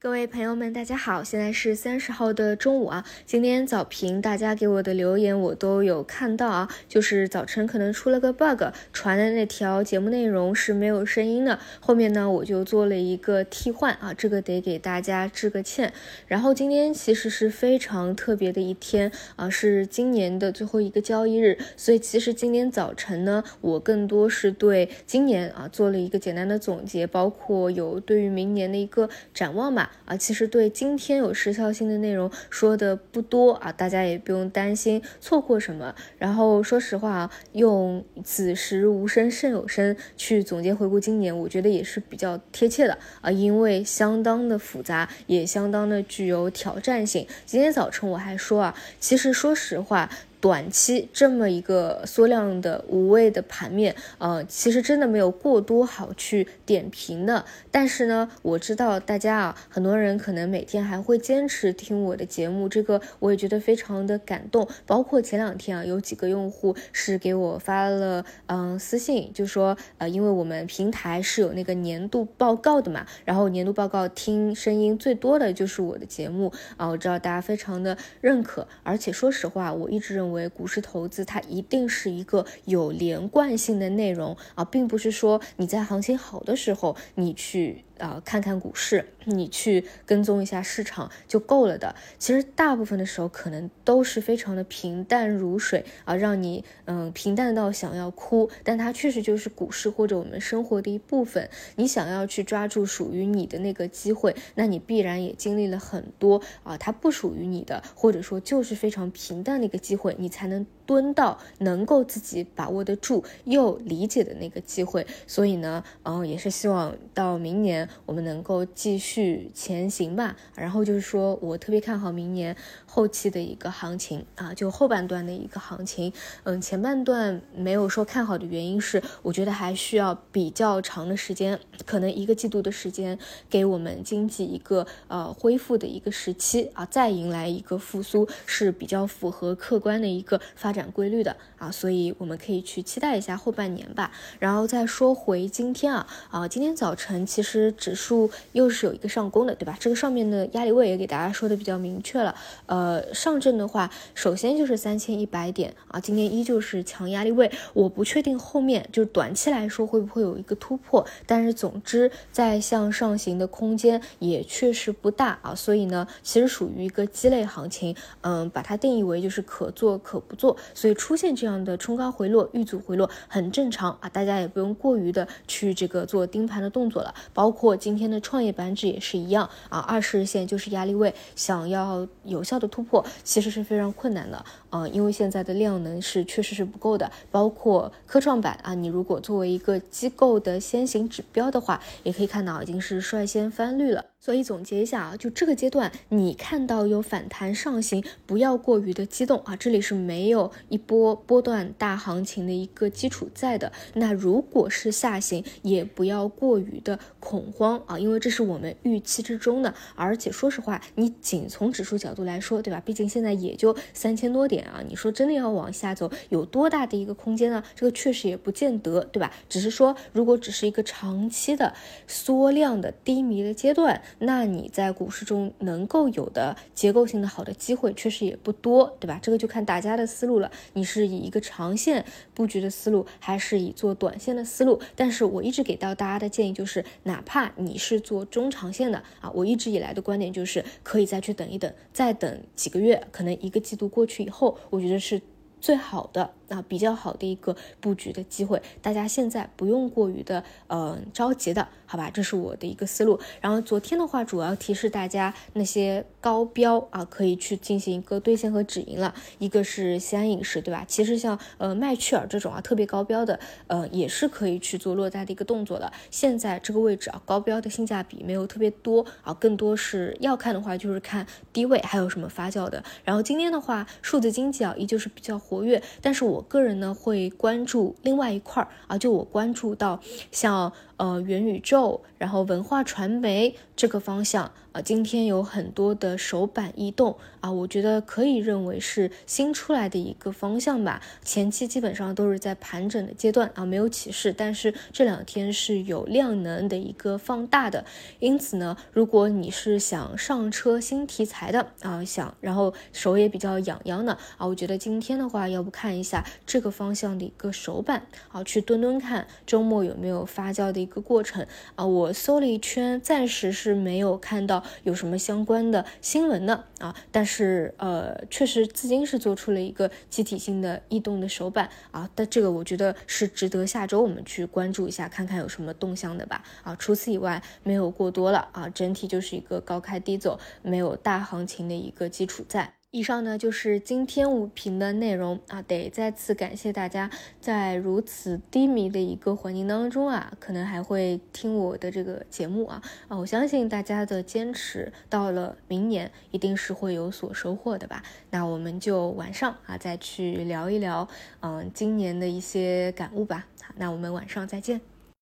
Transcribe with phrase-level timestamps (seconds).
[0.00, 3.04] 各位朋友们，大家好，现在是三十号的中午啊。
[3.26, 11.58] 今天早评大家给我的留言我都有看到啊，就是早晨可能出了个 bug，传的那条节目内容是没有声音的。
[11.80, 15.92] 后面呢我就做了一个替换啊，这个得给大家致个歉。
[16.28, 29.86] 然后今天其实是非常特别的一天啊，是今年的最后一个交易日，所以其实今天早晨呢，我更多是对今年啊做了一个简单的总结，包括有对于明年的一个展望吧。
[30.04, 35.94] 啊，其实对今天有时效性的内容说的不多啊，大家也不用担心错过什么。
[36.18, 47.26] 然后说实话啊，用“此时无声胜有声”去总结回顾今年，我觉得也是比较贴切的啊，因为相当的复杂，也相当的具有挑战性。
[47.44, 50.10] 今天早晨我还说啊，其实说实话。
[50.40, 57.44] 短期这么一个缩量的无谓的盘面，呃，其实真的没有过多好去点评的。
[57.70, 64.68] 但是呢，我知道大家啊，很多人可能每天还会坚持听我的节目，这个我也觉得非常的感动。
[64.86, 80.48] 包括前两天啊，有几个用户是给我发了嗯私信，就说呃，因为我们平台是有那个年度报告的嘛，然后年度报告听声音最多的就是我的节目啊，我知道大家非常的认可，而且说实话，我一直认为。
[80.48, 87.84] 股市投资，它一定是一个有连贯性的内容啊，并不是说你在行情好的时候你去。
[87.98, 91.94] 啊，看看股市，你去跟踪一下市场就够了的。
[92.18, 98.48] 其实大部分的时候可能都是非常的平淡如水啊，让你嗯平淡到想要哭。
[98.62, 101.48] 但它确实就是股市或者我们生活的一部分。
[101.76, 115.06] 你想要去抓住属于你的那个机会，那你必然也经历了很多啊，它不属于你的，或者说就是非常平淡的一个机会，你才能蹲到能够自己把握得住又理解的那个机会。
[115.26, 117.87] 所以呢，嗯，也是希望到明年。
[118.06, 120.36] 我们能够继续前行吧。
[120.54, 126.12] 然后就是说我特别看好明年后期的一个行情啊，就后半段的一个行情。
[126.44, 144.10] 嗯，前半段没有说看好的原因是，我觉得还需要比较长的时间，可能一个季度的时间，给我们经济一个呃恢复的一个时期啊，再迎来一个复苏是比较符合客观的一个发展规律的啊，所以我们可以去期待一下后半年吧。
[144.38, 147.74] 然后再说回今天啊啊，今天早晨其实。
[147.78, 149.76] 指数又是有一个上攻的，对吧？
[149.78, 152.34] 这个上面的压力位也给大家说的比较明确了。
[152.66, 157.50] 呃，上证的话，首先就是三千一百点啊，今天依旧是强压力位。
[157.72, 165.54] 我不确定后面就是短期来说会不会有一个突破，但是总之在向上行的空间也确实不大啊。
[165.54, 170.56] 所以呢，其实属于一个鸡肋行情，嗯，把它定义为就是可做可不做。
[170.74, 177.67] 所以出现这样的冲高回落、遇阻回落很正常啊，大家也不用过于的去这个做盯盘的动作了，包括。
[177.76, 187.10] 今天的创业板指也是一样啊，二十日线就是压力位，想要有效的突破，其实是非常困难的啊，因为现在的量能是确实是不够的。
[187.30, 194.04] 包括科创板啊，你如果作为一个机构的先行指标的话，也可以看到已经是率先翻绿了。
[194.20, 203.72] 所以总结一下啊，就这个阶段，你看到有反弹上行，不要过于的激动啊，这里是没有一波波段大行情的一个基础在的。
[203.94, 209.72] 那如果是下行，也不要过于的恐慌啊，因为这是我们预期之中的。
[209.94, 212.82] 而且说实话，你仅从指数角度来说，对吧？
[212.84, 217.62] 毕竟现在也就三千多点啊，你说真的要往下走，有多大的一个空间呢？
[217.76, 219.32] 这个确实也不见得，对吧？
[219.48, 221.72] 只是说，如果只是一个长期的
[222.08, 224.02] 缩量的低迷的阶段。
[224.18, 229.18] 那你在股市中能够有的结构性的好的机会确实也不多，对吧？
[229.22, 230.50] 这个就看大家的思路了。
[230.72, 232.04] 你是以一个长线
[232.34, 234.80] 布局的思路，还是以做短线的思路？
[234.96, 245.20] 但是我一直给到大家的建议就是，哪怕你是做中长线的啊，我一直以来的观点就是可以再去等一等，再等几个月，可能一个季度过去以后，我觉得是
[245.60, 246.32] 最好的。
[246.48, 252.10] 啊，比较好的一个布局的机会，大家现在不用过于的呃着急的，好吧？
[252.10, 253.20] 这是我的一个思路。
[253.40, 259.14] 然后昨天的话，主要提示大家那些高标啊，可以去进行一个兑现和止盈了。
[259.38, 260.84] 一个是西安影视，对吧？
[260.88, 265.92] 其实像呃麦趣尔这种啊特别高标的，呃也是可以去做落袋的一个动作的。
[266.10, 272.82] 现在这个位置啊，高标的性价比没有特别多啊，更多是要看的话就是看低位还有什么发酵的。
[273.04, 276.37] 然后今天的话，数字经济啊依旧是比较活跃，但是我。
[276.38, 279.98] 我个人呢会关注另外一块儿啊，就我关注到
[280.30, 291.00] 像呃元宇宙，然后文化传媒这个方向今天有很多的首板异动啊，我觉得可以认为是新出来的一个方向吧。
[291.22, 297.84] 前期基本上都是在盘整的阶段啊，没有起势，但是这两天是有量能的一个放大的，
[298.18, 311.86] 因此呢，如果你是想上车新题材的啊，想然后手也比较痒痒的啊，我觉得今天的话，要不看一下这个方向的一个首板啊，去蹲蹲看周末有没有发酵的一个过程啊。
[311.86, 326.74] 我搜了一圈，暂时是没有看到有什么相关的新闻呢啊，但是呃，确实资金是做出了一个集体性的异动的手板啊，但这个我觉得是值得下周我们去关注一下，看看有什么动向的吧啊。
[326.76, 332.77] 除此以外，没有过多了啊，整体就是一个高开低走，没有大行情的一个基础在。
[332.90, 348.02] 以上呢就是今天五评的内容啊，得再次感谢大家在如此低迷的一个环境当中啊，可能还会听我的这个节目啊啊，我相信大家的坚持到了明年一定是会有所收获的吧。
[348.30, 351.06] 那我们就晚上啊再去聊一聊
[351.40, 353.46] 嗯今年的一些感悟吧。
[353.76, 354.80] 那我们晚上再见。